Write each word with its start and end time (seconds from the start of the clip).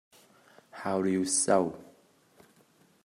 How 0.71 1.03
do 1.03 1.11
you 1.11 1.25
sew? 1.25 1.75